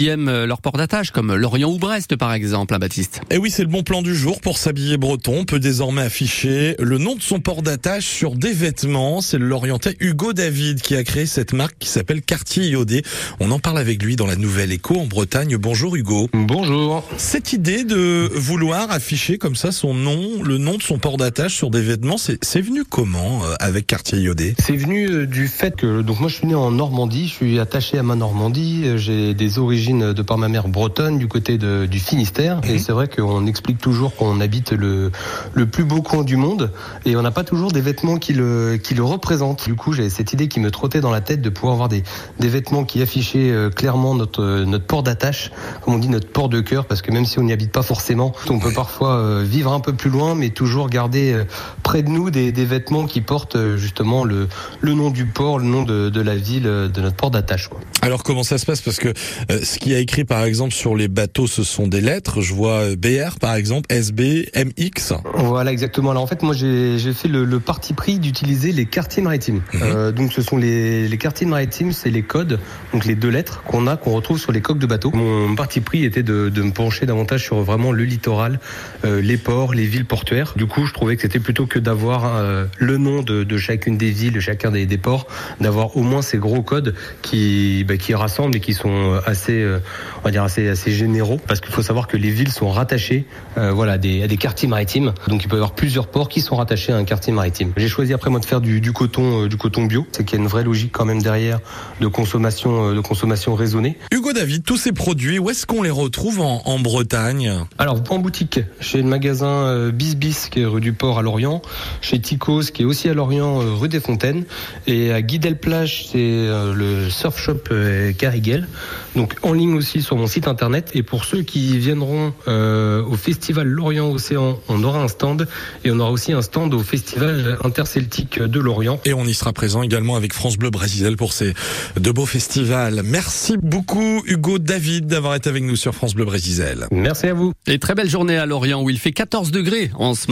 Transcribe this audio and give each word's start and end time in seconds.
qui 0.00 0.08
aiment 0.08 0.44
leur 0.44 0.62
port 0.62 0.78
d'attache, 0.78 1.10
comme 1.10 1.34
Lorient 1.34 1.70
ou 1.70 1.78
Brest 1.78 2.16
par 2.16 2.32
exemple, 2.32 2.72
hein, 2.72 2.78
Baptiste. 2.78 3.20
Et 3.30 3.36
oui, 3.36 3.50
c'est 3.50 3.64
le 3.64 3.68
bon 3.68 3.82
plan 3.82 4.00
du 4.00 4.16
jour 4.16 4.40
pour 4.40 4.56
s'habiller 4.56 4.96
breton. 4.96 5.40
On 5.40 5.44
peut 5.44 5.58
désormais 5.58 6.00
afficher 6.00 6.74
le 6.78 6.96
nom 6.96 7.16
de 7.16 7.20
son 7.20 7.38
port 7.38 7.60
d'attache 7.60 8.06
sur 8.06 8.34
des 8.34 8.54
vêtements. 8.54 9.20
C'est 9.20 9.36
le 9.36 9.44
Lorientais 9.44 9.96
Hugo 10.00 10.32
David 10.32 10.80
qui 10.80 10.96
a 10.96 11.04
créé 11.04 11.26
cette 11.26 11.52
marque 11.52 11.76
qui 11.78 11.90
s'appelle 11.90 12.22
Quartier 12.22 12.68
Iodé. 12.68 13.02
On 13.40 13.50
en 13.50 13.58
parle 13.58 13.76
avec 13.76 14.02
lui 14.02 14.16
dans 14.16 14.24
la 14.24 14.36
Nouvelle 14.36 14.72
Écho 14.72 14.98
en 14.98 15.04
Bretagne. 15.04 15.58
Bonjour 15.58 15.94
Hugo. 15.94 16.30
Bonjour. 16.32 17.04
Cette 17.18 17.52
idée 17.52 17.84
de 17.84 18.30
vouloir 18.34 18.90
afficher 18.90 19.36
comme 19.36 19.54
ça 19.54 19.70
son 19.70 19.92
nom, 19.92 20.42
le 20.42 20.56
nom 20.56 20.78
de 20.78 20.82
son 20.82 20.98
port 20.98 21.18
d'attache 21.18 21.54
sur 21.54 21.68
des 21.68 21.82
vêtements, 21.82 22.16
c'est 22.16 22.62
venu 22.62 22.84
comment 22.88 23.44
euh, 23.44 23.54
avec 23.60 23.86
Quartier 23.86 24.20
Iodé? 24.20 24.54
C'est 24.58 24.76
venu 24.76 25.10
euh, 25.10 25.26
du 25.26 25.46
fait 25.46 25.76
que 25.76 26.00
donc 26.00 26.20
moi 26.20 26.30
je 26.30 26.36
suis 26.36 26.46
né 26.46 26.54
en 26.54 26.70
Normandie, 26.70 27.28
je 27.28 27.34
suis 27.34 27.58
attaché 27.58 27.98
à 27.98 28.02
ma 28.02 28.14
Normandie, 28.14 28.84
euh, 28.86 28.96
j'ai 28.96 29.34
des 29.34 29.58
origines 29.58 29.89
de 29.98 30.22
par 30.22 30.38
ma 30.38 30.48
mère 30.48 30.68
bretonne 30.68 31.18
du 31.18 31.28
côté 31.28 31.58
de, 31.58 31.86
du 31.86 31.98
Finistère 31.98 32.60
et 32.64 32.74
mhm. 32.74 32.78
c'est 32.78 32.92
vrai 32.92 33.08
qu'on 33.08 33.46
explique 33.46 33.78
toujours 33.78 34.14
qu'on 34.16 34.40
habite 34.40 34.72
le, 34.72 35.10
le 35.52 35.66
plus 35.66 35.84
beau 35.84 36.02
coin 36.02 36.22
du 36.22 36.36
monde 36.36 36.70
et 37.04 37.16
on 37.16 37.22
n'a 37.22 37.30
pas 37.30 37.44
toujours 37.44 37.72
des 37.72 37.80
vêtements 37.80 38.16
qui 38.16 38.32
le, 38.32 38.78
qui 38.82 38.94
le 38.94 39.04
représentent. 39.04 39.64
Du 39.64 39.74
coup 39.74 39.92
j'avais 39.92 40.10
cette 40.10 40.32
idée 40.32 40.48
qui 40.48 40.60
me 40.60 40.70
trottait 40.70 41.00
dans 41.00 41.10
la 41.10 41.20
tête 41.20 41.42
de 41.42 41.48
pouvoir 41.48 41.74
avoir 41.74 41.88
des, 41.88 42.02
des 42.38 42.48
vêtements 42.48 42.84
qui 42.84 43.02
affichaient 43.02 43.54
clairement 43.74 44.14
notre, 44.14 44.64
notre 44.64 44.86
port 44.86 45.02
d'attache, 45.02 45.50
comme 45.82 45.94
on 45.94 45.98
dit 45.98 46.08
notre 46.08 46.28
port 46.28 46.48
de 46.48 46.60
cœur 46.60 46.86
parce 46.86 47.02
que 47.02 47.12
même 47.12 47.24
si 47.24 47.38
on 47.38 47.42
n'y 47.42 47.52
habite 47.52 47.72
pas 47.72 47.82
forcément, 47.82 48.32
on 48.48 48.58
peut 48.58 48.72
parfois 48.72 49.42
vivre 49.42 49.72
un 49.72 49.80
peu 49.80 49.92
plus 49.92 50.10
loin 50.10 50.34
mais 50.34 50.50
toujours 50.50 50.88
garder 50.88 51.42
près 51.82 52.02
de 52.02 52.08
nous 52.08 52.30
des, 52.30 52.52
des 52.52 52.64
vêtements 52.64 53.06
qui 53.06 53.20
portent 53.20 53.76
justement 53.76 54.24
le, 54.24 54.48
le 54.80 54.94
nom 54.94 55.10
du 55.10 55.26
port, 55.26 55.58
le 55.58 55.64
nom 55.64 55.82
de, 55.82 56.08
de 56.08 56.20
la 56.20 56.36
ville, 56.36 56.64
de 56.64 57.00
notre 57.00 57.16
port 57.16 57.30
d'attache. 57.30 57.70
Alors 58.02 58.22
comment 58.22 58.42
ça 58.42 58.58
se 58.58 58.64
passe? 58.64 58.80
Parce 58.80 58.96
que 58.98 59.08
euh, 59.50 59.60
ce 59.62 59.78
qui 59.80 59.94
a 59.94 59.98
écrit 59.98 60.24
par 60.24 60.44
exemple 60.44 60.74
sur 60.74 60.94
les 60.94 61.08
bateaux, 61.08 61.46
ce 61.46 61.64
sont 61.64 61.88
des 61.88 62.02
lettres. 62.02 62.42
Je 62.42 62.52
vois 62.52 62.82
euh, 62.82 62.96
BR 62.96 63.38
par 63.40 63.54
exemple, 63.54 63.92
SB, 63.92 64.50
MX. 64.54 65.14
Voilà 65.34 65.72
exactement. 65.72 66.10
Alors 66.10 66.22
en 66.22 66.26
fait 66.26 66.42
moi 66.42 66.54
j'ai 66.54 66.98
fait 67.14 67.28
le, 67.28 67.44
le, 67.44 67.60
parti 67.60 67.94
pris 67.94 68.18
d'utiliser 68.18 68.72
les 68.72 68.84
quartiers 68.84 69.22
maritimes. 69.22 69.62
Mhm. 69.72 69.80
Euh, 69.82 70.12
donc 70.12 70.32
ce 70.32 70.42
sont 70.42 70.58
les, 70.58 71.08
les 71.08 71.18
quartiers 71.18 71.46
maritimes, 71.46 71.92
c'est 71.92 72.10
les 72.10 72.22
codes, 72.22 72.60
donc 72.92 73.06
les 73.06 73.14
deux 73.14 73.30
lettres 73.30 73.62
qu'on 73.64 73.86
a, 73.86 73.96
qu'on 73.96 74.12
retrouve 74.12 74.38
sur 74.38 74.52
les 74.52 74.60
coques 74.60 74.78
de 74.78 74.86
bateaux. 74.86 75.10
Mon 75.12 75.54
parti 75.56 75.80
pris 75.80 76.04
était 76.04 76.22
de, 76.22 76.50
de 76.50 76.62
me 76.62 76.72
pencher 76.72 77.06
davantage 77.06 77.42
sur 77.42 77.60
vraiment 77.60 77.90
le 77.90 78.04
littoral, 78.04 78.60
euh, 79.04 79.22
les 79.22 79.38
ports, 79.38 79.72
les 79.72 79.86
villes 79.86 80.06
portuaires. 80.06 80.52
Du 80.56 80.66
coup 80.66 80.84
je 80.84 80.92
trouvais 80.92 81.16
que 81.16 81.22
c'était 81.22 81.40
plutôt 81.40 81.66
que 81.66 81.78
d'avoir 81.78 82.36
euh, 82.36 82.66
le 82.78 82.98
nom 82.98 83.22
de, 83.22 83.44
de, 83.44 83.58
chacune 83.58 83.96
des 83.96 84.10
villes, 84.10 84.34
de 84.34 84.40
chacun 84.40 84.70
des, 84.70 84.84
des 84.84 84.98
ports, 84.98 85.26
d'avoir 85.58 85.96
au 85.96 86.02
moins 86.02 86.20
ces 86.20 86.36
gros 86.36 86.62
codes 86.62 86.94
qui, 87.22 87.84
bah, 87.84 87.96
qui 87.96 88.14
rassemblent 88.14 88.56
et 88.56 88.60
qui 88.60 88.74
sont 88.74 89.18
assez, 89.24 89.59
euh, 89.60 89.78
on 90.18 90.22
va 90.22 90.30
dire 90.30 90.42
assez, 90.42 90.68
assez 90.68 90.90
généraux, 90.90 91.40
parce 91.46 91.60
qu'il 91.60 91.72
faut 91.72 91.82
savoir 91.82 92.06
que 92.06 92.16
les 92.16 92.30
villes 92.30 92.52
sont 92.52 92.70
rattachées, 92.70 93.26
euh, 93.58 93.72
voilà, 93.72 93.98
des, 93.98 94.22
à 94.22 94.26
des 94.26 94.36
quartiers 94.36 94.68
maritimes. 94.68 95.12
Donc 95.28 95.44
il 95.44 95.48
peut 95.48 95.56
y 95.56 95.58
avoir 95.58 95.74
plusieurs 95.74 96.06
ports 96.06 96.28
qui 96.28 96.40
sont 96.40 96.56
rattachés 96.56 96.92
à 96.92 96.96
un 96.96 97.04
quartier 97.04 97.32
maritime. 97.32 97.72
J'ai 97.76 97.88
choisi 97.88 98.12
après 98.12 98.30
moi 98.30 98.40
de 98.40 98.44
faire 98.44 98.60
du, 98.60 98.80
du 98.80 98.92
coton, 98.92 99.44
euh, 99.44 99.48
du 99.48 99.56
coton 99.56 99.84
bio, 99.84 100.06
c'est 100.12 100.24
qu'il 100.24 100.38
y 100.38 100.40
a 100.40 100.44
une 100.44 100.48
vraie 100.48 100.64
logique 100.64 100.92
quand 100.92 101.04
même 101.04 101.22
derrière 101.22 101.60
de 102.00 102.06
consommation, 102.06 102.94
de 102.94 103.00
consommation 103.00 103.54
raisonnée. 103.54 103.98
Hugo 104.12 104.32
David, 104.32 104.64
tous 104.64 104.76
ces 104.76 104.92
produits, 104.92 105.38
où 105.38 105.50
est-ce 105.50 105.66
qu'on 105.66 105.82
les 105.82 105.90
retrouve 105.90 106.40
en, 106.40 106.62
en 106.64 106.78
Bretagne? 106.78 107.52
Alors 107.78 108.02
en 108.10 108.18
boutique, 108.18 108.60
chez 108.80 108.98
le 108.98 109.04
magasin 109.04 109.90
Bisbis 109.90 110.48
qui 110.50 110.62
est 110.62 110.64
rue 110.64 110.80
du 110.80 110.92
Port 110.92 111.18
à 111.18 111.22
Lorient, 111.22 111.62
chez 112.00 112.18
Ticos 112.18 112.70
qui 112.72 112.82
est 112.82 112.84
aussi 112.84 113.08
à 113.08 113.14
Lorient 113.14 113.58
rue 113.58 113.88
des 113.88 114.00
Fontaines, 114.00 114.44
et 114.86 115.12
à 115.12 115.22
Guidel-Plage 115.22 116.08
c'est 116.12 116.18
le 116.18 117.08
surf 117.08 117.38
shop 117.38 117.74
Carigel. 118.18 118.68
Donc 119.16 119.34
en 119.50 119.52
ligne 119.52 119.74
aussi 119.74 120.00
sur 120.00 120.16
mon 120.16 120.28
site 120.28 120.46
internet. 120.46 120.90
Et 120.94 121.02
pour 121.02 121.24
ceux 121.24 121.42
qui 121.42 121.76
viendront 121.78 122.32
euh, 122.46 123.02
au 123.02 123.16
festival 123.16 123.66
Lorient 123.66 124.08
Océan, 124.08 124.60
on 124.68 124.82
aura 124.84 125.02
un 125.02 125.08
stand 125.08 125.48
et 125.84 125.90
on 125.90 125.98
aura 125.98 126.12
aussi 126.12 126.32
un 126.32 126.42
stand 126.42 126.72
au 126.72 126.78
festival 126.78 127.58
interceltique 127.64 128.40
de 128.40 128.60
Lorient. 128.60 129.00
Et 129.04 129.12
on 129.12 129.24
y 129.24 129.34
sera 129.34 129.52
présent 129.52 129.82
également 129.82 130.14
avec 130.14 130.32
France 130.32 130.56
Bleu 130.56 130.70
Brésil 130.70 131.16
pour 131.16 131.32
ces 131.32 131.54
deux 131.98 132.12
beaux 132.12 132.26
festivals. 132.26 133.02
Merci 133.04 133.56
beaucoup 133.60 134.22
Hugo 134.26 134.58
David 134.58 135.06
d'avoir 135.06 135.34
été 135.34 135.48
avec 135.48 135.64
nous 135.64 135.76
sur 135.76 135.94
France 135.94 136.14
Bleu 136.14 136.24
Brésil. 136.24 136.86
Merci 136.92 137.26
à 137.26 137.34
vous. 137.34 137.52
Et 137.66 137.78
très 137.78 137.94
belle 137.94 138.08
journée 138.08 138.36
à 138.36 138.46
Lorient 138.46 138.82
où 138.82 138.88
il 138.88 138.98
fait 138.98 139.12
14 139.12 139.50
degrés 139.50 139.90
en 139.94 140.14
ce 140.14 140.28